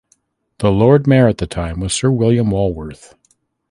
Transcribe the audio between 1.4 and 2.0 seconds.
time was